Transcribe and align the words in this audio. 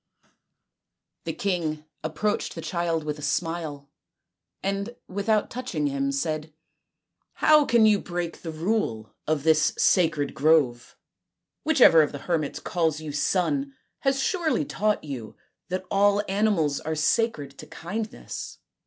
The 1.25 1.33
king 1.33 1.85
approached 2.03 2.55
the 2.55 2.61
child 2.61 3.03
with 3.03 3.19
a 3.19 3.21
smile, 3.21 3.87
and 4.63 4.95
without 5.07 5.51
touching 5.51 5.85
him 5.85 6.11
said:" 6.11 6.51
How 7.43 7.65
can 7.65 7.85
you 7.85 7.99
break 7.99 8.41
the 8.41 8.49
rule 8.49 9.13
of 9.27 9.43
this 9.43 9.75
sacred 9.77 10.33
grove? 10.33 10.97
Whichever 11.63 12.01
of 12.01 12.13
the 12.13 12.17
hermits 12.25 12.59
calls 12.59 12.99
you 12.99 13.11
son 13.11 13.75
has 13.99 14.19
surely 14.19 14.65
taught 14.65 15.03
you 15.03 15.35
that 15.69 15.85
all 15.91 16.23
animals 16.27 16.79
are 16.79 16.95
sacred 16.95 17.55
to 17.59 17.67
kindness." 17.67 18.57